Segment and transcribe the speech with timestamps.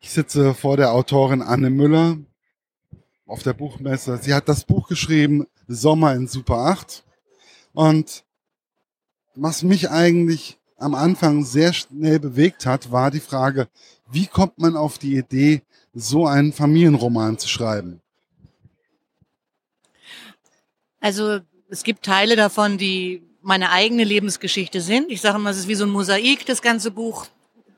[0.00, 2.18] Ich sitze vor der Autorin Anne Müller
[3.26, 4.18] auf der Buchmesse.
[4.22, 7.04] Sie hat das Buch geschrieben, Sommer in Super 8.
[7.72, 8.24] Und
[9.34, 13.68] was mich eigentlich am Anfang sehr schnell bewegt hat, war die Frage,
[14.10, 18.00] wie kommt man auf die Idee, so einen Familienroman zu schreiben?
[21.00, 25.10] Also es gibt Teile davon, die meine eigene Lebensgeschichte sind.
[25.10, 27.26] Ich sage immer, es ist wie so ein Mosaik, das ganze Buch.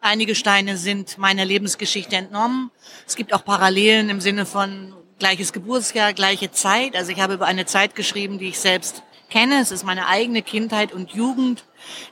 [0.02, 2.70] Einige Steine sind meiner Lebensgeschichte entnommen.
[3.06, 6.96] Es gibt auch Parallelen im Sinne von gleiches Geburtsjahr, gleiche Zeit.
[6.96, 9.60] Also ich habe über eine Zeit geschrieben, die ich selbst kenne.
[9.60, 11.64] Es ist meine eigene Kindheit und Jugend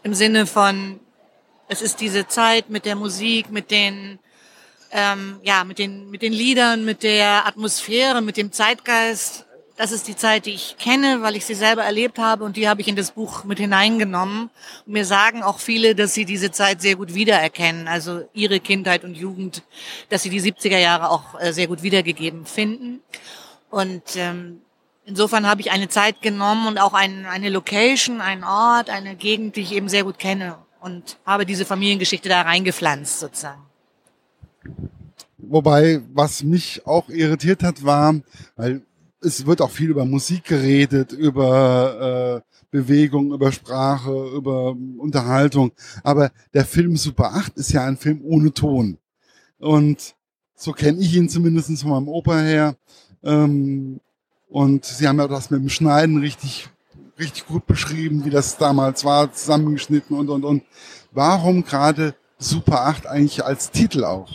[0.03, 1.01] im Sinne von,
[1.69, 4.19] es ist diese Zeit mit der Musik, mit den,
[4.91, 9.47] ähm, ja, mit den, mit den Liedern, mit der Atmosphäre, mit dem Zeitgeist.
[9.79, 12.69] Das ist die Zeit, die ich kenne, weil ich sie selber erlebt habe und die
[12.69, 14.51] habe ich in das Buch mit hineingenommen.
[14.85, 19.05] Und mir sagen auch viele, dass sie diese Zeit sehr gut wiedererkennen, also ihre Kindheit
[19.05, 19.63] und Jugend,
[20.09, 22.99] dass sie die 70er Jahre auch äh, sehr gut wiedergegeben finden.
[23.71, 24.63] Und ähm,
[25.07, 29.55] insofern habe ich eine Zeit genommen und auch ein, eine Location, einen Ort, eine Gegend,
[29.55, 33.63] die ich eben sehr gut kenne und habe diese Familiengeschichte da reingepflanzt sozusagen.
[35.37, 38.17] Wobei, was mich auch irritiert hat, war,
[38.57, 38.83] weil
[39.21, 45.73] es wird auch viel über Musik geredet, über äh, Bewegung, über Sprache, über Unterhaltung.
[46.03, 48.99] Aber der Film Super 8 ist ja ein Film ohne Ton.
[49.59, 50.15] Und
[50.55, 52.77] so kenne ich ihn zumindest von meinem Opa her.
[53.23, 54.01] Ähm,
[54.49, 56.69] und sie haben ja das mit dem Schneiden richtig,
[57.19, 60.63] richtig gut beschrieben, wie das damals war, zusammengeschnitten und, und, und.
[61.13, 64.31] Warum gerade Super 8 eigentlich als Titel auch?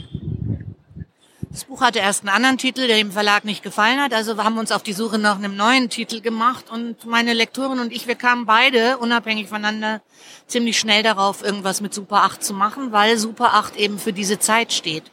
[1.53, 4.11] Das Buch hatte erst einen anderen Titel, der dem Verlag nicht gefallen hat.
[4.11, 7.77] Also wir haben uns auf die Suche nach einem neuen Titel gemacht und meine Lektorin
[7.77, 10.01] und ich, wir kamen beide unabhängig voneinander
[10.47, 14.39] ziemlich schnell darauf, irgendwas mit Super 8 zu machen, weil Super 8 eben für diese
[14.39, 15.03] Zeit steht.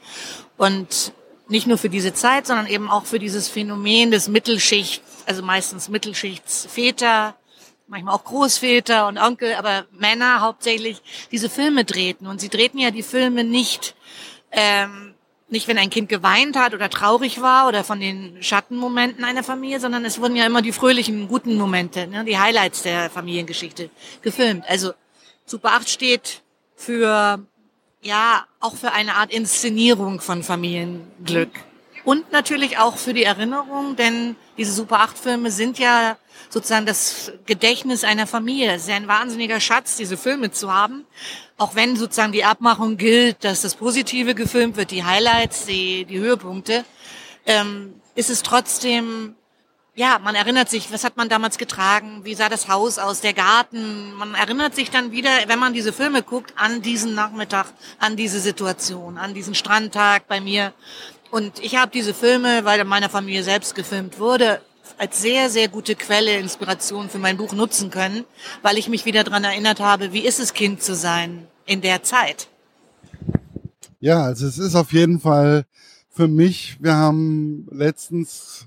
[0.57, 1.13] Und
[1.49, 5.91] nicht nur für diese Zeit, sondern eben auch für dieses Phänomen des Mittelschichts, also meistens
[5.91, 7.35] Mittelschichtsväter,
[7.87, 12.27] manchmal auch Großväter und Onkel, aber Männer hauptsächlich diese Filme drehten.
[12.27, 13.95] Und sie drehten ja die Filme nicht
[14.53, 15.10] ähm,
[15.51, 19.81] nicht, wenn ein Kind geweint hat oder traurig war oder von den Schattenmomenten einer Familie,
[19.81, 23.91] sondern es wurden ja immer die fröhlichen, guten Momente, ne, die Highlights der Familiengeschichte
[24.23, 24.65] gefilmt.
[24.69, 24.93] Also
[25.47, 26.43] Super 8 steht
[26.77, 27.45] für,
[28.03, 31.51] ja, auch für eine Art Inszenierung von Familienglück.
[32.05, 36.17] Und natürlich auch für die Erinnerung, denn diese Super 8 Filme sind ja
[36.49, 38.73] sozusagen das Gedächtnis einer Familie.
[38.73, 41.05] Es ist ja ein wahnsinniger Schatz, diese Filme zu haben.
[41.59, 46.19] Auch wenn sozusagen die Abmachung gilt, dass das Positive gefilmt wird, die Highlights, die, die
[46.19, 46.85] Höhepunkte,
[47.47, 49.35] ähm, ist es trotzdem,
[49.95, 53.35] ja, man erinnert sich, was hat man damals getragen, wie sah das Haus aus, der
[53.35, 54.15] Garten.
[54.15, 57.67] Man erinnert sich dann wieder, wenn man diese Filme guckt, an diesen Nachmittag,
[57.99, 60.73] an diese Situation, an diesen Strandtag bei mir.
[61.31, 64.61] Und ich habe diese Filme, weil in meiner Familie selbst gefilmt wurde,
[64.99, 68.25] als sehr, sehr gute Quelle, Inspiration für mein Buch nutzen können,
[68.63, 72.03] weil ich mich wieder daran erinnert habe, wie ist es, Kind zu sein in der
[72.03, 72.49] Zeit.
[74.01, 75.67] Ja, also es ist auf jeden Fall
[76.09, 78.67] für mich, wir haben letztens,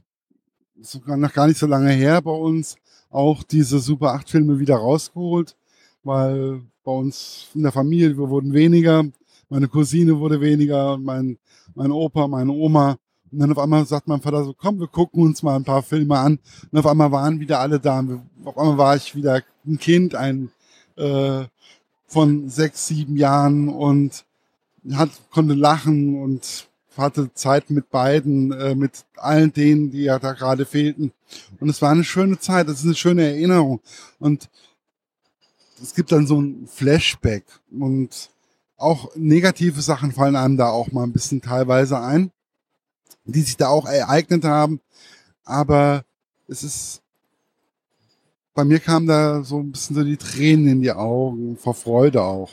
[0.82, 2.78] sogar noch gar nicht so lange her bei uns,
[3.10, 5.56] auch diese Super 8 Filme wieder rausgeholt,
[6.04, 9.04] weil bei uns in der Familie, wir wurden weniger,
[9.50, 11.38] meine Cousine wurde weniger, mein,
[11.76, 12.98] mein Opa, meine Oma.
[13.32, 15.82] Und dann auf einmal sagt mein Vater so, komm, wir gucken uns mal ein paar
[15.82, 16.40] Filme an.
[16.72, 18.00] Und auf einmal waren wieder alle da.
[18.00, 20.52] Und auf einmal war ich wieder ein Kind, ein
[20.98, 21.46] äh,
[22.08, 24.26] von sechs, sieben Jahren und
[24.92, 30.34] hat, konnte lachen und hatte Zeit mit beiden, äh, mit allen denen, die ja da
[30.34, 31.12] gerade fehlten.
[31.60, 33.82] Und es war eine schöne Zeit, es ist eine schöne Erinnerung.
[34.20, 34.50] Und
[35.82, 38.30] es gibt dann so ein Flashback und
[38.84, 42.32] auch negative Sachen fallen einem da auch mal ein bisschen teilweise ein
[43.26, 44.82] die sich da auch ereignet haben.
[45.46, 46.04] Aber
[46.48, 47.02] es ist,
[48.54, 52.22] bei mir kamen da so ein bisschen so die Tränen in die Augen, vor Freude
[52.22, 52.52] auch.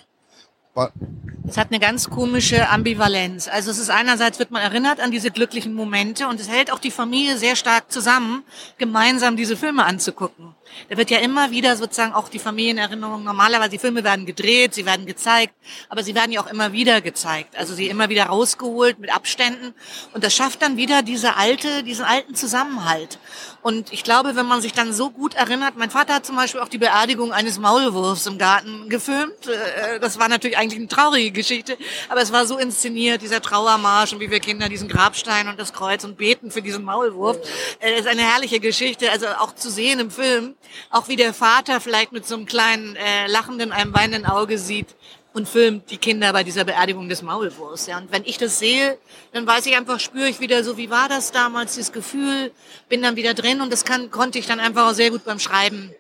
[1.47, 3.49] Es hat eine ganz komische Ambivalenz.
[3.49, 6.79] Also es ist einerseits wird man erinnert an diese glücklichen Momente und es hält auch
[6.79, 8.45] die Familie sehr stark zusammen,
[8.79, 10.55] gemeinsam diese Filme anzugucken.
[10.89, 14.87] Da wird ja immer wieder sozusagen auch die Familienerinnerung, normalerweise die Filme werden gedreht, sie
[14.87, 15.55] werden gezeigt,
[15.89, 17.57] aber sie werden ja auch immer wieder gezeigt.
[17.57, 19.75] Also sie immer wieder rausgeholt mit Abständen
[20.13, 23.19] und das schafft dann wieder diese alte, diesen alten Zusammenhalt.
[23.63, 26.61] Und ich glaube, wenn man sich dann so gut erinnert, mein Vater hat zum Beispiel
[26.61, 29.47] auch die Beerdigung eines Maulwurfs im Garten gefilmt.
[29.47, 31.77] Äh, das war natürlich eigentlich eine traurige Geschichte,
[32.09, 35.73] aber es war so inszeniert, dieser Trauermarsch und wie wir Kinder diesen Grabstein und das
[35.73, 37.37] Kreuz und beten für diesen Maulwurf.
[37.81, 40.55] Äh, ist eine herrliche Geschichte, also auch zu sehen im Film,
[40.91, 44.95] auch wie der Vater vielleicht mit so einem kleinen äh, lachenden, einem weinenden Auge sieht,
[45.33, 47.87] und filmt die Kinder bei dieser Beerdigung des Maulwurfs.
[47.87, 47.99] Ja.
[47.99, 48.99] Und wenn ich das sehe,
[49.33, 52.53] dann weiß ich einfach, spüre ich wieder so, wie war das damals, dieses Gefühl,
[52.89, 55.39] bin dann wieder drin und das kann, konnte ich dann einfach auch sehr gut beim
[55.39, 55.95] Schreiben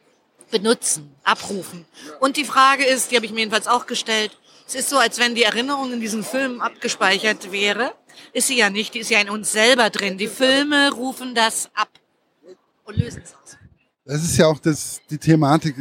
[0.51, 1.85] benutzen, abrufen.
[2.19, 4.37] Und die Frage ist, die habe ich mir jedenfalls auch gestellt,
[4.67, 7.93] es ist so, als wenn die Erinnerung in diesen Filmen abgespeichert wäre.
[8.33, 10.17] Ist sie ja nicht, die ist ja in uns selber drin.
[10.17, 11.89] Die Filme rufen das ab
[12.85, 13.60] und lösen es aus.
[14.11, 15.77] Das ist ja auch das, die Thematik.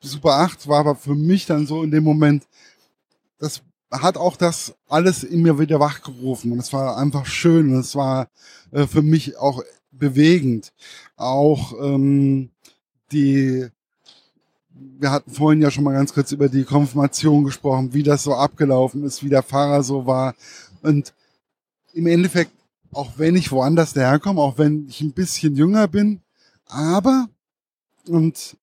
[0.00, 2.46] Super 8 war aber für mich dann so in dem Moment,
[3.40, 3.60] das
[3.90, 7.96] hat auch das alles in mir wieder wachgerufen und es war einfach schön und es
[7.96, 8.28] war
[8.70, 10.72] äh, für mich auch bewegend.
[11.16, 12.50] Auch ähm,
[13.10, 13.66] die,
[14.70, 18.36] wir hatten vorhin ja schon mal ganz kurz über die Konfirmation gesprochen, wie das so
[18.36, 20.36] abgelaufen ist, wie der Pfarrer so war
[20.82, 21.14] und
[21.94, 22.52] im Endeffekt,
[22.92, 26.20] auch wenn ich woanders herkomme, auch wenn ich ein bisschen jünger bin,
[26.66, 27.28] aber
[28.08, 28.56] und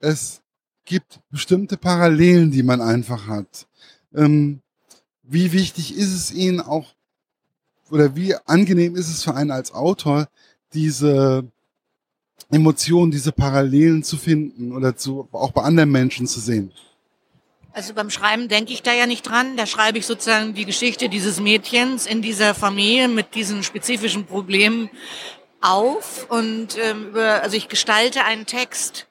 [0.00, 0.42] es
[0.84, 3.66] gibt bestimmte Parallelen, die man einfach hat
[4.14, 4.60] ähm,
[5.22, 6.94] wie wichtig ist es Ihnen auch,
[7.90, 10.28] oder wie angenehm ist es für einen als Autor,
[10.72, 11.44] diese
[12.50, 16.72] Emotionen, diese Parallelen zu finden oder zu, auch bei anderen Menschen zu sehen?
[17.72, 19.56] Also beim Schreiben denke ich da ja nicht dran.
[19.56, 24.90] Da schreibe ich sozusagen die Geschichte dieses Mädchens in dieser Familie mit diesen spezifischen Problemen
[25.64, 29.06] auf und ähm, über, also ich gestalte einen Text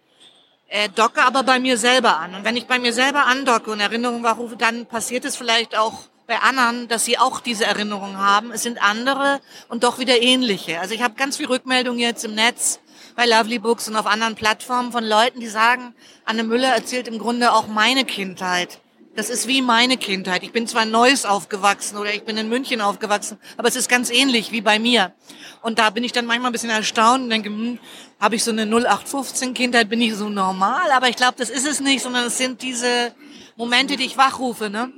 [0.74, 2.34] äh, docke aber bei mir selber an.
[2.34, 6.06] Und wenn ich bei mir selber andocke und Erinnerungen wachrufe, dann passiert es vielleicht auch
[6.26, 8.52] bei anderen, dass sie auch diese Erinnerungen haben.
[8.52, 9.40] Es sind andere
[9.70, 10.80] und doch wieder ähnliche.
[10.80, 12.80] Also ich habe ganz viel Rückmeldungen jetzt im Netz
[13.16, 15.94] bei Lovely Books und auf anderen Plattformen von Leuten, die sagen,
[16.26, 18.80] Anne Müller erzählt im Grunde auch meine Kindheit.
[19.16, 20.42] Das ist wie meine Kindheit.
[20.42, 23.88] Ich bin zwar in Neuss aufgewachsen oder ich bin in München aufgewachsen, aber es ist
[23.88, 25.14] ganz ähnlich wie bei mir.
[25.62, 27.78] Und da bin ich dann manchmal ein bisschen erstaunt und denke, hm,
[28.20, 30.92] habe ich so eine 0815 Kindheit, bin ich so normal?
[30.92, 33.14] Aber ich glaube, das ist es nicht, sondern es sind diese
[33.56, 34.72] Momente, die ich wachrufe.
[34.72, 34.92] Ne?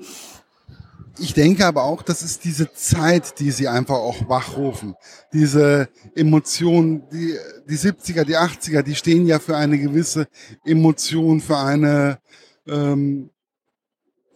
[1.20, 4.96] Ich denke aber auch, das ist diese Zeit, die sie einfach auch wachrufen.
[5.34, 7.38] Diese Emotionen, die,
[7.68, 10.28] die 70er, die 80er, die stehen ja für eine gewisse
[10.64, 12.20] Emotion, für eine
[12.66, 13.30] ähm,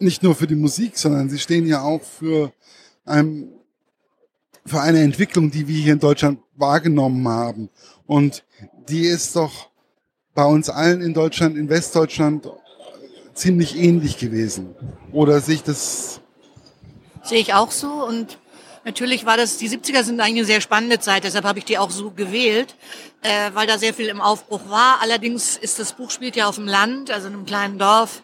[0.00, 2.52] nicht nur für die Musik, sondern sie stehen ja auch für,
[3.04, 3.48] ein,
[4.64, 7.70] für eine Entwicklung, die wir hier in Deutschland wahrgenommen haben.
[8.06, 8.44] Und
[8.88, 9.70] die ist doch
[10.34, 12.50] bei uns allen in Deutschland, in Westdeutschland
[13.34, 14.74] ziemlich ähnlich gewesen.
[15.12, 16.20] Oder sehe ich das?
[17.22, 18.38] Sehe ich auch so und
[18.82, 21.76] Natürlich war das, die 70er sind eigentlich eine sehr spannende Zeit, deshalb habe ich die
[21.76, 22.74] auch so gewählt,
[23.20, 25.02] äh, weil da sehr viel im Aufbruch war.
[25.02, 28.22] Allerdings ist das Buch spielt ja auf dem Land, also in einem kleinen Dorf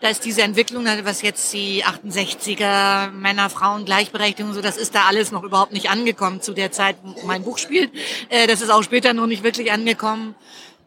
[0.00, 5.04] da ist diese Entwicklung, was jetzt die 68er Männer, Frauen, Gleichberechtigung, so, das ist da
[5.06, 7.90] alles noch überhaupt nicht angekommen zu der Zeit, wo mein Buch spielt.
[8.30, 10.34] Äh, das ist auch später noch nicht wirklich angekommen.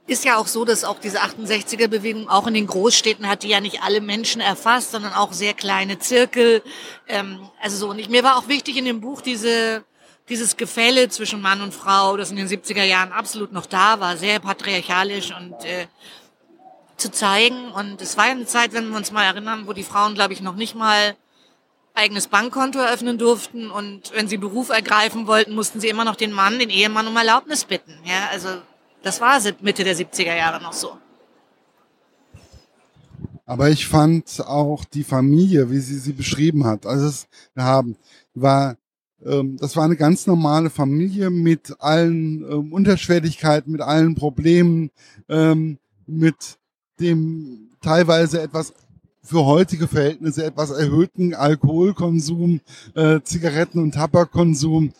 [0.07, 3.49] Ist ja auch so, dass auch diese 68er Bewegung auch in den Großstädten hat die
[3.49, 6.63] ja nicht alle Menschen erfasst, sondern auch sehr kleine Zirkel.
[7.07, 7.89] Ähm, also so.
[7.91, 9.85] Und ich, mir war auch wichtig in dem Buch diese,
[10.27, 14.17] dieses Gefälle zwischen Mann und Frau, das in den 70er Jahren absolut noch da war,
[14.17, 15.85] sehr patriarchalisch und äh,
[17.03, 17.71] zu zeigen.
[17.71, 20.41] Und es war eine Zeit, wenn wir uns mal erinnern, wo die Frauen, glaube ich,
[20.41, 21.15] noch nicht mal
[21.93, 26.31] eigenes Bankkonto eröffnen durften und wenn sie Beruf ergreifen wollten, mussten sie immer noch den
[26.31, 27.93] Mann, den Ehemann um Erlaubnis bitten.
[28.03, 28.47] Ja, also
[29.03, 30.97] das war Mitte der 70er Jahre noch so.
[33.45, 37.97] Aber ich fand auch die Familie, wie sie sie beschrieben hat, also es, wir haben,
[38.33, 38.77] war,
[39.23, 44.89] ähm, das war eine ganz normale Familie mit allen ähm, Unterschwelligkeiten, mit allen Problemen,
[45.29, 46.57] ähm, mit
[46.99, 48.73] dem teilweise etwas
[49.23, 52.59] für heutige Verhältnisse etwas erhöhten Alkoholkonsum,
[52.93, 54.91] äh, Zigaretten- und Tabakkonsum.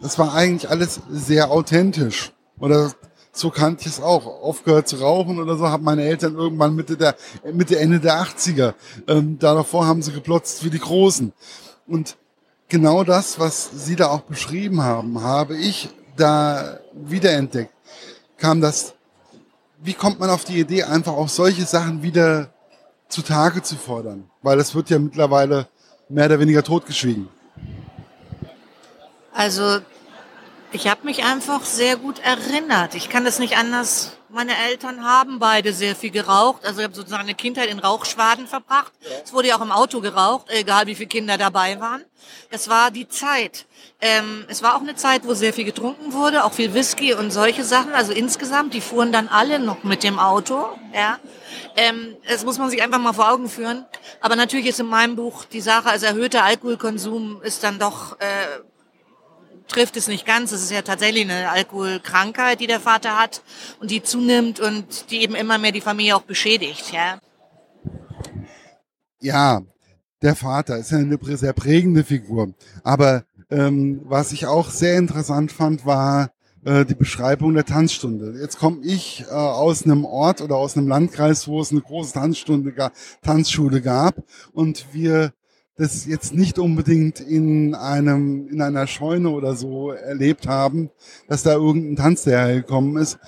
[0.00, 2.32] Das war eigentlich alles sehr authentisch.
[2.60, 2.92] Oder
[3.32, 4.26] so kannte ich es auch.
[4.26, 7.16] Aufgehört zu rauchen oder so haben meine Eltern irgendwann Mitte der
[7.52, 8.74] Mitte Ende der 80er.
[9.08, 11.32] Ähm, davor haben sie geplotzt wie die Großen.
[11.86, 12.16] Und
[12.68, 17.72] genau das, was Sie da auch beschrieben haben, habe ich da wiederentdeckt.
[18.36, 18.94] Kam das
[19.80, 22.52] wie kommt man auf die Idee, einfach auch solche Sachen wieder
[23.08, 24.30] zutage zu fordern?
[24.42, 25.68] Weil das wird ja mittlerweile
[26.08, 27.28] mehr oder weniger totgeschwiegen.
[29.32, 29.80] Also
[30.72, 32.94] ich habe mich einfach sehr gut erinnert.
[32.94, 34.17] Ich kann das nicht anders.
[34.38, 36.64] Meine Eltern haben beide sehr viel geraucht.
[36.64, 38.92] Also ich habe sozusagen eine Kindheit in Rauchschwaden verbracht.
[39.24, 42.04] Es wurde ja auch im Auto geraucht, egal wie viele Kinder dabei waren.
[42.52, 43.66] Das war die Zeit.
[44.00, 47.32] Ähm, es war auch eine Zeit, wo sehr viel getrunken wurde, auch viel Whisky und
[47.32, 47.92] solche Sachen.
[47.92, 50.68] Also insgesamt, die fuhren dann alle noch mit dem Auto.
[50.94, 51.18] Ja,
[51.74, 53.86] ähm, das muss man sich einfach mal vor Augen führen.
[54.20, 58.60] Aber natürlich ist in meinem Buch die Sache, also erhöhter Alkoholkonsum ist dann doch äh,
[59.68, 60.52] trifft es nicht ganz.
[60.52, 63.42] Es ist ja tatsächlich eine Alkoholkrankheit, die der Vater hat
[63.80, 66.92] und die zunimmt und die eben immer mehr die Familie auch beschädigt.
[66.92, 67.18] Ja.
[69.20, 69.62] Ja,
[70.22, 72.54] der Vater ist ja eine sehr prägende Figur.
[72.82, 76.30] Aber ähm, was ich auch sehr interessant fand, war
[76.64, 78.38] äh, die Beschreibung der Tanzstunde.
[78.40, 82.12] Jetzt komme ich äh, aus einem Ort oder aus einem Landkreis, wo es eine große
[82.12, 82.90] Tanzstunde,
[83.22, 84.16] Tanzschule gab
[84.52, 85.32] und wir
[85.78, 90.90] das jetzt nicht unbedingt in einem in einer Scheune oder so erlebt haben,
[91.28, 93.18] dass da irgendein Tanz hergekommen ist.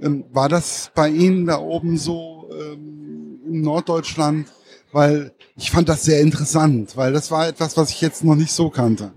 [0.00, 4.48] Ähm, war das bei Ihnen da oben so ähm, in Norddeutschland?
[4.92, 8.52] Weil ich fand das sehr interessant, weil das war etwas, was ich jetzt noch nicht
[8.52, 9.12] so kannte.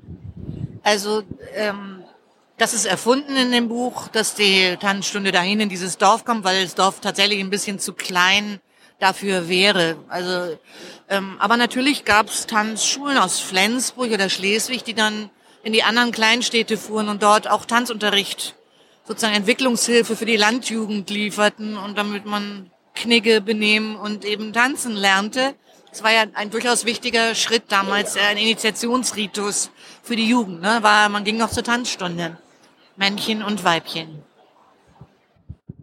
[0.81, 1.21] Also
[1.53, 2.03] ähm,
[2.57, 6.63] das ist erfunden in dem Buch, dass die Tanzstunde dahin in dieses Dorf kommt, weil
[6.63, 8.59] das Dorf tatsächlich ein bisschen zu klein
[8.99, 9.97] dafür wäre.
[10.07, 10.57] Also,
[11.09, 15.29] ähm, aber natürlich gab es Tanzschulen aus Flensburg oder Schleswig, die dann
[15.63, 18.55] in die anderen Kleinstädte fuhren und dort auch Tanzunterricht,
[19.05, 25.55] sozusagen Entwicklungshilfe für die Landjugend lieferten und damit man Knigge benehmen und eben tanzen lernte.
[25.91, 29.71] Das war ja ein durchaus wichtiger Schritt damals, äh, ein Initiationsritus
[30.03, 30.61] für die Jugend.
[30.61, 30.79] Ne?
[30.81, 32.37] War, man ging noch zur Tanzstunde.
[32.95, 34.23] Männchen und Weibchen.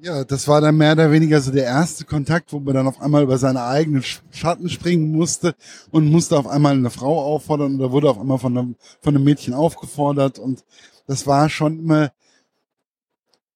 [0.04, 3.00] Ja, das war dann mehr oder weniger so der erste Kontakt, wo man dann auf
[3.00, 5.54] einmal über seine eigenen Schatten springen musste
[5.92, 9.24] und musste auf einmal eine Frau auffordern oder wurde auf einmal von einem, von einem
[9.24, 10.62] Mädchen aufgefordert und
[11.06, 12.12] das war schon immer,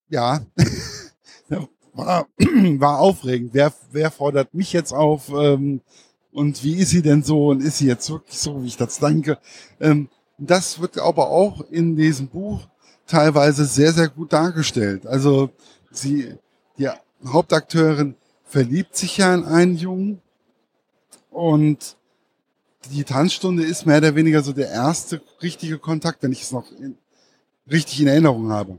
[0.09, 0.41] ja,
[1.93, 3.51] war, war aufregend.
[3.53, 5.29] Wer, wer fordert mich jetzt auf?
[5.29, 5.83] Ähm,
[6.33, 9.01] und wie ist sie denn so und ist sie jetzt wirklich so, wie ich das
[9.01, 9.37] denke.
[9.81, 12.67] Ähm, das wird aber auch in diesem Buch
[13.07, 15.07] teilweise sehr, sehr gut dargestellt.
[15.07, 15.51] Also
[15.91, 16.35] sie,
[16.79, 16.89] die
[17.27, 18.15] Hauptakteurin
[18.45, 20.23] verliebt sich ja in einen Jungen
[21.31, 21.97] und
[22.91, 26.71] die Tanzstunde ist mehr oder weniger so der erste richtige Kontakt, wenn ich es noch
[26.73, 26.97] in,
[27.71, 28.79] richtig in Erinnerung habe.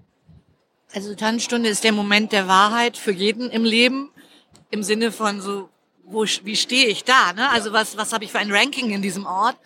[0.94, 4.10] Also Tanzstunde ist der Moment der Wahrheit für jeden im Leben,
[4.72, 5.70] im Sinne von so
[6.10, 7.34] wo, wie stehe ich da?
[7.34, 7.50] Ne?
[7.50, 9.58] Also was, was habe ich für ein Ranking in diesem Ort?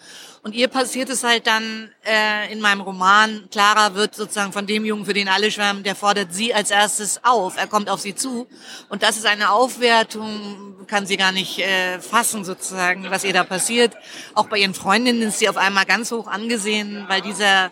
[0.44, 3.48] Und ihr passiert es halt dann äh, in meinem Roman.
[3.50, 7.24] Clara wird sozusagen von dem Jungen, für den alle schwärmen, der fordert sie als erstes
[7.24, 7.56] auf.
[7.56, 8.48] Er kommt auf sie zu.
[8.90, 13.46] Und das ist eine Aufwertung, kann sie gar nicht äh, fassen sozusagen, was ihr da
[13.46, 13.96] passiert.
[14.34, 17.72] Auch bei ihren Freundinnen ist sie auf einmal ganz hoch angesehen, weil dieser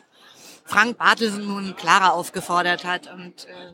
[0.64, 3.12] Frank Bartelsen nun Clara aufgefordert hat.
[3.14, 3.74] Und äh,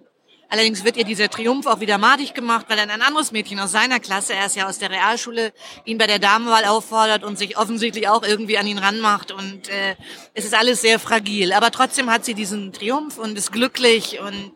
[0.50, 3.72] Allerdings wird ihr dieser Triumph auch wieder madig gemacht, weil dann ein anderes Mädchen aus
[3.72, 5.52] seiner Klasse, er ist ja aus der Realschule,
[5.84, 9.32] ihn bei der Damenwahl auffordert und sich offensichtlich auch irgendwie an ihn ranmacht.
[9.32, 9.96] Und äh,
[10.34, 11.52] es ist alles sehr fragil.
[11.52, 14.54] Aber trotzdem hat sie diesen Triumph und ist glücklich und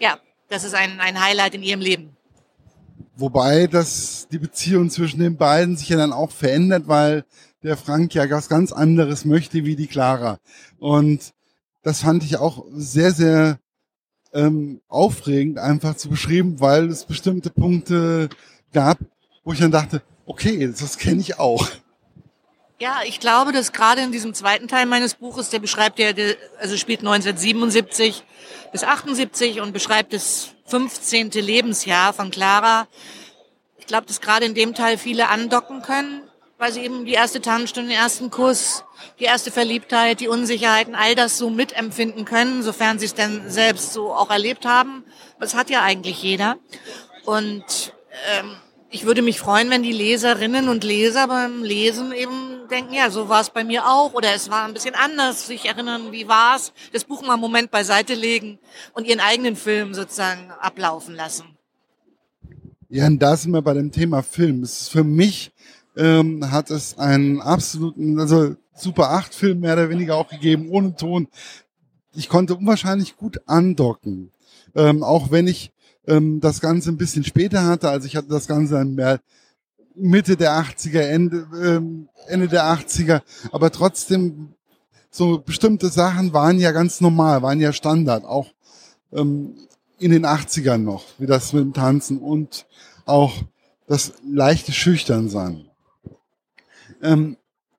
[0.00, 0.18] ja,
[0.48, 2.16] das ist ein, ein Highlight in ihrem Leben.
[3.16, 7.24] Wobei das die Beziehung zwischen den beiden sich ja dann auch verändert, weil
[7.62, 10.38] der Frank ja was ganz anderes möchte wie die Clara.
[10.78, 11.32] Und
[11.82, 13.58] das fand ich auch sehr, sehr
[14.38, 18.28] ähm, aufregend einfach zu beschreiben, weil es bestimmte Punkte
[18.72, 18.98] gab,
[19.44, 21.66] wo ich dann dachte, okay, das kenne ich auch.
[22.80, 26.10] Ja, ich glaube, dass gerade in diesem zweiten Teil meines Buches, der beschreibt ja,
[26.60, 28.22] also spielt 1977
[28.70, 31.30] bis 78 und beschreibt das 15.
[31.32, 32.86] Lebensjahr von Clara.
[33.78, 36.22] Ich glaube, dass gerade in dem Teil viele andocken können,
[36.58, 38.84] weil sie eben die erste Tanzstunde, den ersten Kuss,
[39.20, 43.92] die erste Verliebtheit, die Unsicherheiten, all das so mitempfinden können, sofern sie es denn selbst
[43.92, 45.04] so auch erlebt haben.
[45.38, 46.56] Das hat ja eigentlich jeder.
[47.24, 47.94] Und
[48.38, 48.56] ähm,
[48.90, 53.28] ich würde mich freuen, wenn die Leserinnen und Leser beim Lesen eben denken, ja, so
[53.28, 56.56] war es bei mir auch oder es war ein bisschen anders, sich erinnern, wie war
[56.56, 58.58] es, das Buch mal einen Moment beiseite legen
[58.94, 61.44] und ihren eigenen Film sozusagen ablaufen lassen.
[62.90, 64.62] Ja, und da sind wir bei dem Thema Film.
[64.62, 65.52] Es ist für mich
[65.98, 70.94] ähm, hat es einen absoluten, also Super 8 Film mehr oder weniger auch gegeben, ohne
[70.94, 71.26] Ton.
[72.14, 74.30] Ich konnte unwahrscheinlich gut andocken.
[74.76, 75.72] Ähm, auch wenn ich
[76.06, 79.20] ähm, das Ganze ein bisschen später hatte, also ich hatte das Ganze mehr
[79.96, 84.54] Mitte der 80er, Ende, ähm, Ende der 80er, aber trotzdem
[85.10, 88.46] so bestimmte Sachen waren ja ganz normal, waren ja Standard, auch
[89.12, 89.54] ähm,
[89.98, 92.66] in den 80ern noch, wie das mit dem Tanzen und
[93.06, 93.34] auch
[93.88, 95.67] das leichte Schüchternsein.
[97.02, 97.36] Ähm,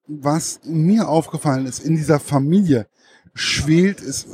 [0.08, 2.88] was mir aufgefallen ist, in dieser Familie
[3.36, 4.28] schwelt es,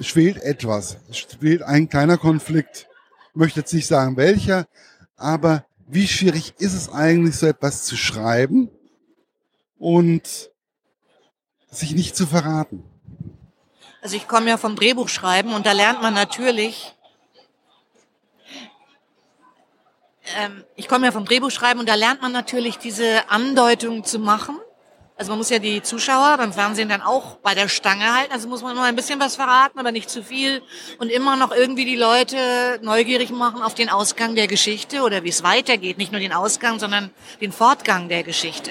[0.00, 2.86] schwelt etwas, schwelt ein kleiner Konflikt.
[3.30, 4.66] Ich möchte jetzt nicht sagen welcher,
[5.16, 8.70] aber wie schwierig ist es eigentlich, so etwas zu schreiben
[9.78, 10.50] und
[11.70, 12.84] sich nicht zu verraten?
[14.00, 16.94] Also ich komme ja vom Drehbuchschreiben und da lernt man natürlich,
[20.36, 24.58] ähm, ich komme ja vom Drehbuchschreiben und da lernt man natürlich diese Andeutung zu machen
[25.16, 28.32] Also man muss ja die Zuschauer beim Fernsehen dann auch bei der Stange halten.
[28.32, 30.62] Also muss man immer ein bisschen was verraten, aber nicht zu viel.
[30.98, 35.30] Und immer noch irgendwie die Leute neugierig machen auf den Ausgang der Geschichte oder wie
[35.30, 35.98] es weitergeht.
[35.98, 38.70] Nicht nur den Ausgang, sondern den Fortgang der Geschichte.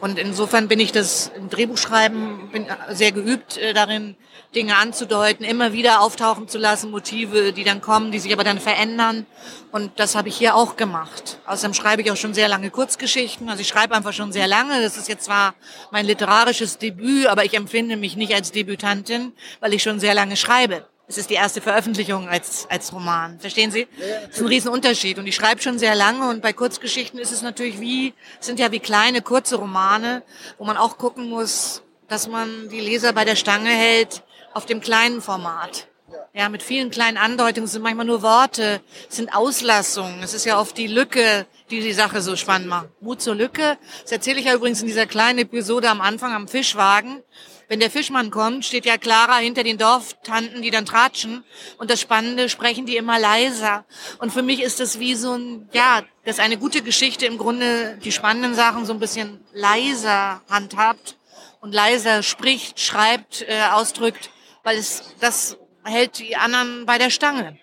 [0.00, 4.16] Und insofern bin ich das im Drehbuchschreiben bin sehr geübt äh, darin,
[4.54, 8.58] Dinge anzudeuten, immer wieder auftauchen zu lassen, Motive, die dann kommen, die sich aber dann
[8.58, 9.26] verändern.
[9.70, 11.38] Und das habe ich hier auch gemacht.
[11.46, 13.48] Außerdem schreibe ich auch schon sehr lange Kurzgeschichten.
[13.48, 14.82] Also ich schreibe einfach schon sehr lange.
[14.82, 15.54] Das ist jetzt zwar
[15.92, 20.36] mein literarisches Debüt, aber ich empfinde mich nicht als Debütantin, weil ich schon sehr lange
[20.36, 20.84] schreibe.
[21.10, 23.40] Es ist die erste Veröffentlichung als, als Roman.
[23.40, 23.88] Verstehen Sie?
[23.98, 25.18] Das ist ein Riesenunterschied.
[25.18, 28.70] Und ich schreibe schon sehr lange und bei Kurzgeschichten ist es natürlich wie, sind ja
[28.70, 30.22] wie kleine, kurze Romane,
[30.56, 34.22] wo man auch gucken muss, dass man die Leser bei der Stange hält,
[34.54, 35.88] auf dem kleinen Format.
[36.32, 40.22] Ja, mit vielen kleinen Andeutungen sind manchmal nur Worte, sind Auslassungen.
[40.22, 42.88] Es ist ja oft die Lücke, die die Sache so spannend macht.
[43.00, 43.78] Mut zur Lücke.
[44.02, 47.24] Das erzähle ich ja übrigens in dieser kleinen Episode am Anfang am Fischwagen.
[47.70, 51.44] Wenn der Fischmann kommt, steht ja Clara hinter den Dorftanten, die dann tratschen.
[51.78, 53.86] Und das Spannende, sprechen die immer leiser.
[54.18, 57.96] Und für mich ist das wie so ein, ja, dass eine gute Geschichte im Grunde
[58.04, 61.16] die spannenden Sachen so ein bisschen leiser handhabt
[61.60, 64.30] und leiser spricht, schreibt, äh, ausdrückt
[64.62, 67.58] weil es das hält die anderen bei der Stange.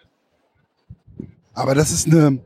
[1.53, 2.39] Aber das ist eine,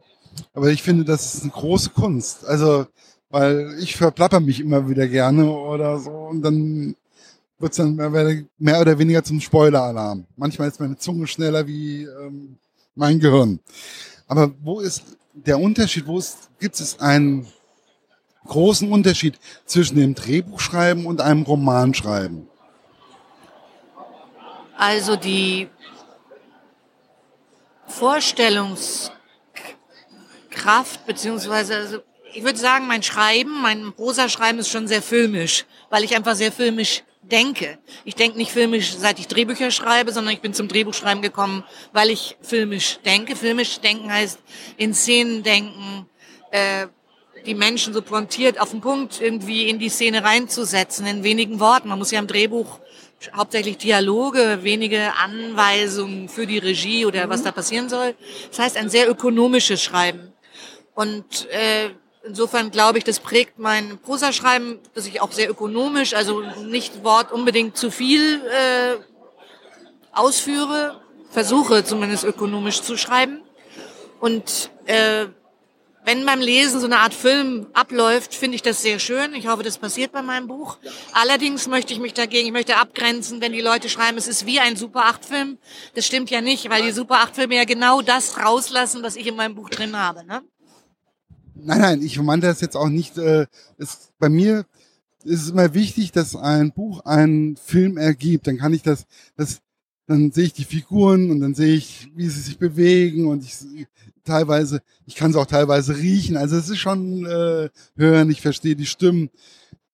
[0.53, 2.45] aber ich finde, das ist eine große Kunst.
[2.45, 2.87] Also,
[3.29, 6.95] weil ich verplapper mich immer wieder gerne oder so und dann
[7.61, 10.25] wird's dann mehr oder weniger zum Spoiler-Alarm.
[10.35, 12.57] Manchmal ist meine Zunge schneller wie ähm,
[12.95, 13.59] mein Gehirn.
[14.27, 15.03] Aber wo ist
[15.33, 16.07] der Unterschied?
[16.07, 17.47] Wo ist, gibt es einen
[18.45, 22.47] großen Unterschied zwischen dem Drehbuchschreiben und einem Romanschreiben?
[24.77, 25.69] Also die
[27.87, 29.11] Vorstellungskraft,
[31.05, 31.99] beziehungsweise, also
[32.33, 36.51] ich würde sagen, mein Schreiben, mein Prosa-Schreiben ist schon sehr filmisch, weil ich einfach sehr
[36.51, 37.77] filmisch denke.
[38.03, 41.63] Ich denke nicht filmisch, seit ich Drehbücher schreibe, sondern ich bin zum Drehbuchschreiben gekommen,
[41.93, 43.35] weil ich filmisch denke.
[43.35, 44.39] Filmisch denken heißt
[44.77, 46.07] in Szenen denken,
[46.51, 46.87] äh,
[47.45, 51.89] die Menschen so pointiert auf den Punkt irgendwie in die Szene reinzusetzen, in wenigen Worten.
[51.89, 52.79] Man muss ja im Drehbuch
[53.35, 58.15] hauptsächlich Dialoge, wenige Anweisungen für die Regie oder was da passieren soll.
[58.49, 60.33] Das heißt, ein sehr ökonomisches Schreiben.
[60.93, 61.91] Und äh,
[62.23, 67.31] insofern glaube ich, das prägt mein Prosaschreiben, dass ich auch sehr ökonomisch, also nicht Wort
[67.31, 68.97] unbedingt zu viel äh,
[70.11, 73.41] ausführe, versuche zumindest ökonomisch zu schreiben.
[74.19, 75.27] Und äh,
[76.03, 79.35] wenn beim Lesen so eine Art Film abläuft, finde ich das sehr schön.
[79.35, 80.77] Ich hoffe, das passiert bei meinem Buch.
[81.13, 84.59] Allerdings möchte ich mich dagegen, ich möchte abgrenzen, wenn die Leute schreiben, es ist wie
[84.59, 85.57] ein Super 8 Film.
[85.93, 89.27] Das stimmt ja nicht, weil die Super 8 Filme ja genau das rauslassen, was ich
[89.27, 90.25] in meinem Buch drin habe.
[90.25, 90.41] Ne?
[91.63, 93.17] Nein, nein, ich meinte das jetzt auch nicht.
[93.17, 93.47] Äh,
[93.77, 94.65] es, bei mir
[95.23, 98.47] ist es immer wichtig, dass ein Buch einen Film ergibt.
[98.47, 99.61] Dann kann ich das, das
[100.07, 103.55] dann sehe ich die Figuren und dann sehe ich, wie sie sich bewegen und ich
[104.25, 106.37] teilweise, ich kann sie auch teilweise riechen.
[106.37, 109.29] Also es ist schon äh, hören, ich verstehe die Stimmen.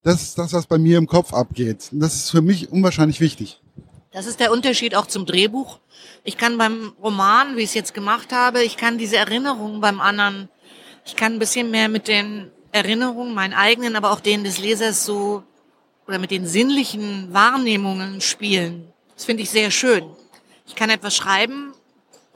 [0.02, 1.90] Das ist das, was bei mir im Kopf abgeht.
[1.92, 3.62] Und das ist für mich unwahrscheinlich wichtig.
[4.12, 5.80] Das ist der Unterschied auch zum Drehbuch.
[6.24, 10.00] Ich kann beim Roman, wie ich es jetzt gemacht habe, ich kann diese Erinnerungen beim
[10.00, 10.50] anderen,
[11.08, 15.06] ich kann ein bisschen mehr mit den Erinnerungen, meinen eigenen, aber auch denen des Lesers
[15.06, 15.42] so,
[16.08, 18.94] oder mit den sinnlichen Wahrnehmungen spielen.
[19.16, 20.06] Das finde ich sehr schön.
[20.68, 21.74] Ich kann etwas schreiben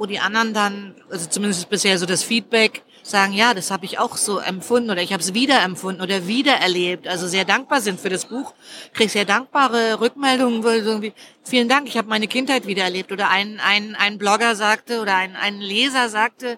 [0.01, 3.99] wo die anderen dann, also zumindest bisher so das Feedback, sagen, ja, das habe ich
[3.99, 7.07] auch so empfunden oder ich habe es wiederempfunden oder wiedererlebt.
[7.07, 8.53] Also sehr dankbar sind für das Buch.
[8.93, 13.11] Krieg sehr dankbare Rückmeldungen, irgendwie, vielen Dank, ich habe meine Kindheit wiedererlebt.
[13.11, 16.57] Oder ein, ein, ein Blogger sagte oder ein, ein Leser sagte,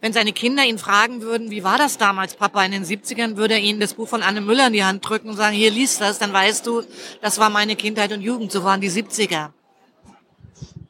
[0.00, 3.54] wenn seine Kinder ihn fragen würden, wie war das damals, Papa, in den 70ern, würde
[3.54, 6.00] er ihnen das Buch von Anne Müller in die Hand drücken und sagen, hier liest
[6.00, 6.82] das, dann weißt du,
[7.22, 9.50] das war meine Kindheit und Jugend, so waren die 70er.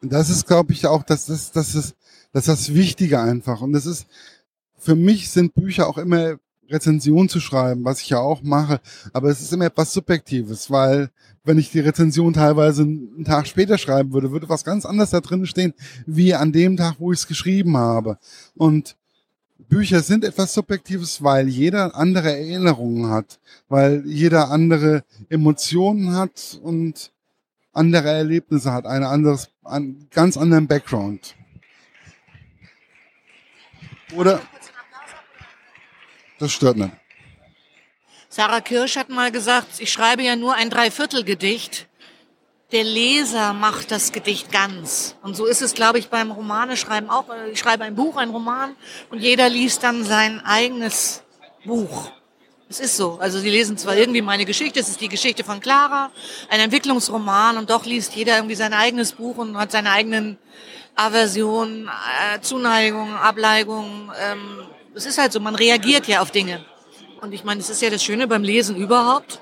[0.02, 1.94] Und das ist, glaube ich, auch, das, das, das ist,
[2.34, 3.62] das ist das Wichtige einfach.
[3.62, 4.06] Und das ist,
[4.84, 6.36] für mich sind Bücher auch immer
[6.68, 8.80] Rezension zu schreiben, was ich ja auch mache.
[9.12, 11.10] Aber es ist immer etwas Subjektives, weil
[11.42, 15.20] wenn ich die Rezension teilweise einen Tag später schreiben würde, würde was ganz anderes da
[15.20, 15.74] drin stehen,
[16.06, 18.18] wie an dem Tag, wo ich es geschrieben habe.
[18.54, 18.96] Und
[19.68, 27.12] Bücher sind etwas Subjektives, weil jeder andere Erinnerungen hat, weil jeder andere Emotionen hat und
[27.72, 31.34] andere Erlebnisse hat, eine anderes, einen ganz anderen Background.
[34.16, 34.40] Oder?
[36.38, 36.92] Das stört nicht.
[38.28, 41.86] Sarah Kirsch hat mal gesagt, ich schreibe ja nur ein Dreiviertelgedicht.
[42.72, 45.14] Der Leser macht das Gedicht ganz.
[45.22, 47.26] Und so ist es, glaube ich, beim Romaneschreiben auch.
[47.52, 48.74] Ich schreibe ein Buch, ein Roman
[49.10, 51.22] und jeder liest dann sein eigenes
[51.64, 52.10] Buch.
[52.68, 53.18] Es ist so.
[53.20, 56.10] Also sie lesen zwar irgendwie meine Geschichte, es ist die Geschichte von Clara,
[56.48, 60.38] ein Entwicklungsroman und doch liest jeder irgendwie sein eigenes Buch und hat seine eigenen
[60.96, 64.10] Aversionen, äh, Zuneigung, Ableigung.
[64.18, 66.64] Ähm, es ist halt so, man reagiert ja auf Dinge.
[67.20, 69.40] Und ich meine, es ist ja das Schöne beim Lesen überhaupt,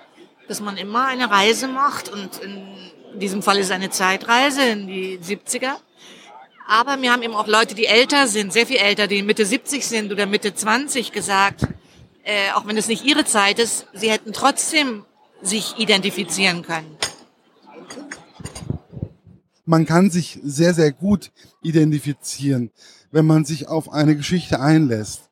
[0.48, 4.86] dass man immer eine Reise macht und in diesem Fall ist es eine Zeitreise in
[4.86, 5.74] die 70er.
[6.68, 9.86] Aber mir haben eben auch Leute, die älter sind, sehr viel älter, die Mitte 70
[9.86, 11.66] sind oder Mitte 20 gesagt,
[12.24, 15.04] äh, auch wenn es nicht ihre Zeit ist, sie hätten trotzdem
[15.42, 16.96] sich identifizieren können.
[19.64, 21.30] Man kann sich sehr, sehr gut
[21.62, 22.70] identifizieren,
[23.10, 25.31] wenn man sich auf eine Geschichte einlässt.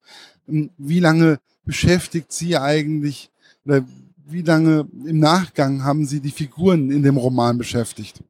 [0.79, 3.31] Wie lange beschäftigt Sie eigentlich
[3.65, 3.85] oder
[4.27, 8.23] wie lange im Nachgang haben Sie die Figuren in dem Roman beschäftigt?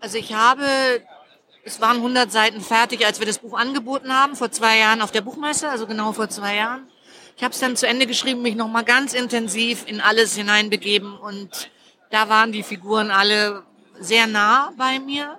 [0.00, 0.66] Also ich habe
[1.64, 5.10] es waren 100 Seiten fertig, als wir das Buch angeboten haben, vor zwei Jahren auf
[5.10, 6.86] der Buchmesse, also genau vor zwei Jahren.
[7.36, 11.70] Ich habe es dann zu Ende geschrieben, mich nochmal ganz intensiv in alles hineinbegeben und
[12.10, 13.64] da waren die Figuren alle
[13.98, 15.38] sehr nah bei mir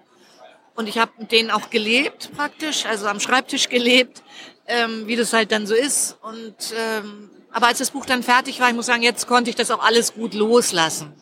[0.75, 4.23] und ich habe mit denen auch gelebt praktisch, also am Schreibtisch gelebt,
[4.67, 6.17] ähm, wie das halt dann so ist.
[6.21, 9.55] Und ähm, aber als das Buch dann fertig war, ich muss sagen, jetzt konnte ich
[9.55, 11.13] das auch alles gut loslassen.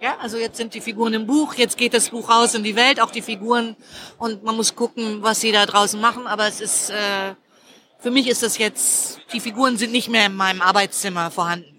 [0.00, 2.76] Ja, also jetzt sind die Figuren im Buch, jetzt geht das Buch raus in die
[2.76, 3.76] Welt, auch die Figuren
[4.18, 6.26] und man muss gucken, was sie da draußen machen.
[6.26, 7.34] Aber es ist, äh,
[7.98, 11.73] für mich ist das jetzt, die Figuren sind nicht mehr in meinem Arbeitszimmer vorhanden.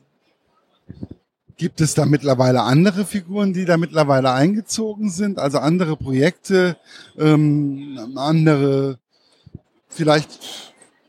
[1.57, 5.39] Gibt es da mittlerweile andere Figuren, die da mittlerweile eingezogen sind?
[5.39, 6.77] Also andere Projekte,
[7.17, 8.99] ähm, andere,
[9.87, 10.29] vielleicht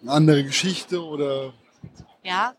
[0.03, 1.53] eine andere Geschichte oder?
[2.23, 2.55] Ja,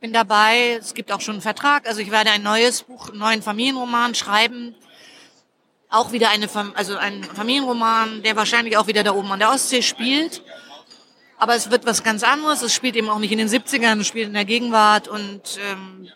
[0.00, 0.78] bin dabei.
[0.80, 1.88] Es gibt auch schon einen Vertrag.
[1.88, 4.74] Also ich werde ein neues Buch, einen neuen Familienroman schreiben.
[5.88, 9.82] Auch wieder eine, also ein Familienroman, der wahrscheinlich auch wieder da oben an der Ostsee
[9.82, 10.42] spielt.
[11.38, 12.62] Aber es wird was ganz anderes.
[12.62, 16.08] Es spielt eben auch nicht in den 70ern, es spielt in der Gegenwart und ähm,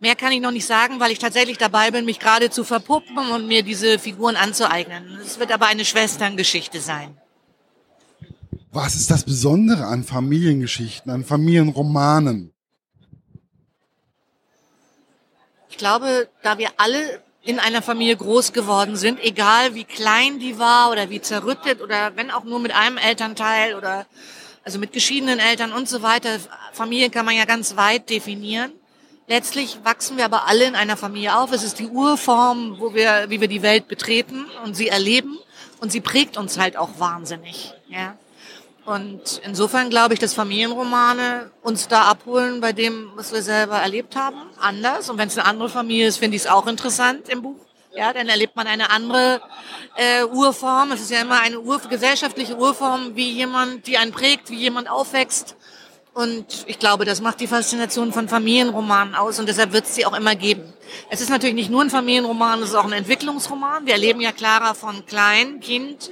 [0.00, 3.18] mehr kann ich noch nicht sagen, weil ich tatsächlich dabei bin, mich gerade zu verpuppen
[3.18, 5.18] und mir diese Figuren anzueignen.
[5.22, 7.16] Es wird aber eine Schwesterngeschichte sein.
[8.70, 12.52] Was ist das Besondere an Familiengeschichten, an Familienromanen?
[15.70, 20.58] Ich glaube, da wir alle in einer Familie groß geworden sind, egal wie klein die
[20.58, 24.06] war oder wie zerrüttet oder wenn auch nur mit einem Elternteil oder
[24.64, 26.38] also mit geschiedenen Eltern und so weiter.
[26.72, 28.72] Familie kann man ja ganz weit definieren.
[29.28, 31.52] Letztlich wachsen wir aber alle in einer Familie auf.
[31.52, 35.38] Es ist die Urform, wo wir, wie wir die Welt betreten und sie erleben
[35.80, 37.74] und sie prägt uns halt auch wahnsinnig.
[37.88, 38.16] Ja.
[38.86, 44.16] Und insofern glaube ich, dass Familienromane uns da abholen bei dem, was wir selber erlebt
[44.16, 45.10] haben, anders.
[45.10, 47.56] Und wenn es eine andere Familie ist, finde ich es auch interessant im Buch.
[47.94, 49.42] Ja, dann erlebt man eine andere
[49.94, 50.92] äh, Urform.
[50.92, 54.88] Es ist ja immer eine Ur gesellschaftliche Urform, wie jemand, die einen prägt, wie jemand
[54.88, 55.54] aufwächst.
[56.14, 60.04] Und ich glaube, das macht die Faszination von Familienromanen aus und deshalb wird es sie
[60.04, 60.72] auch immer geben.
[61.10, 63.86] Es ist natürlich nicht nur ein Familienroman, es ist auch ein Entwicklungsroman.
[63.86, 66.10] Wir erleben ja Clara von klein, Kind,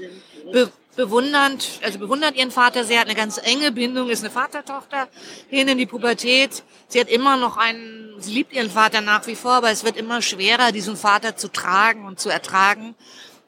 [0.96, 5.08] bewundernd, also bewundert ihren Vater sehr, hat eine ganz enge Bindung, ist eine Vatertochter,
[5.48, 6.64] hin in die Pubertät.
[6.88, 9.96] Sie hat immer noch einen, sie liebt ihren Vater nach wie vor, aber es wird
[9.96, 12.94] immer schwerer, diesen Vater zu tragen und zu ertragen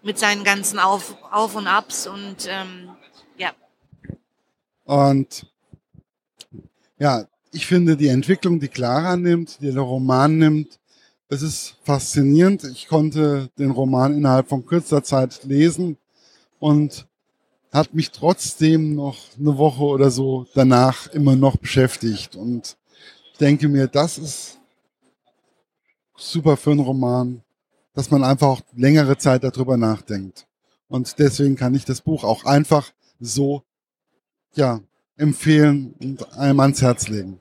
[0.02, 2.90] mit seinen ganzen Auf, Auf und Abs und ähm,
[3.36, 3.52] ja.
[4.84, 5.46] Und
[6.98, 10.78] ja, ich finde die Entwicklung, die Clara nimmt, die der Roman nimmt,
[11.28, 12.64] das ist faszinierend.
[12.64, 15.98] Ich konnte den Roman innerhalb von kürzer Zeit lesen
[16.58, 17.06] und
[17.70, 22.78] hat mich trotzdem noch eine Woche oder so danach immer noch beschäftigt und
[23.40, 24.58] denke mir, das ist
[26.16, 27.42] super für einen Roman,
[27.92, 30.46] dass man einfach auch längere Zeit darüber nachdenkt.
[30.88, 33.62] Und deswegen kann ich das Buch auch einfach so,
[34.54, 34.80] ja,
[35.18, 37.38] empfehlen und einem ans Herz legen.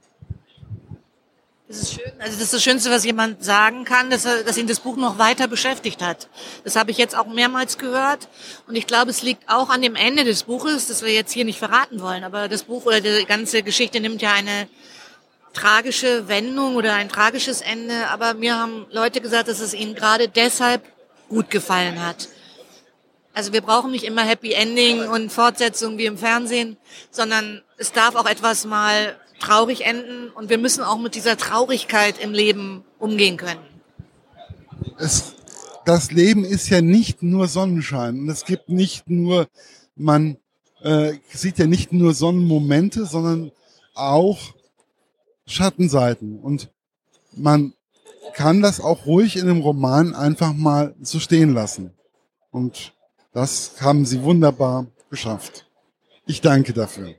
[1.67, 2.11] Das ist schön.
[2.19, 4.95] Also das ist das Schönste, was jemand sagen kann, dass, er, dass ihn das Buch
[4.95, 6.29] noch weiter beschäftigt hat.
[6.63, 8.29] Das habe ich jetzt auch mehrmals gehört.
[8.67, 11.43] Und ich glaube, es liegt auch an dem Ende des Buches, das wir jetzt hier
[11.43, 12.23] nicht verraten wollen.
[12.23, 14.69] Aber das Buch oder die ganze Geschichte nimmt ja eine
[15.51, 18.07] tragische Wendung oder ein tragisches Ende.
[18.11, 20.83] Aber mir haben Leute gesagt, dass es ihnen gerade deshalb
[21.27, 22.29] gut gefallen hat.
[23.33, 26.77] Also wir brauchen nicht immer Happy Ending und Fortsetzung wie im Fernsehen,
[27.11, 32.19] sondern es darf auch etwas mal traurig enden und wir müssen auch mit dieser Traurigkeit
[32.19, 33.61] im Leben umgehen können.
[34.97, 35.35] Es,
[35.85, 39.47] das Leben ist ja nicht nur Sonnenschein und es gibt nicht nur,
[39.95, 40.37] man
[40.81, 43.51] äh, sieht ja nicht nur Sonnenmomente, sondern
[43.93, 44.39] auch
[45.45, 46.69] Schattenseiten und
[47.31, 47.73] man
[48.33, 51.91] kann das auch ruhig in einem Roman einfach mal so stehen lassen.
[52.51, 52.93] Und
[53.33, 55.67] das haben sie wunderbar geschafft.
[56.25, 57.15] Ich danke dafür.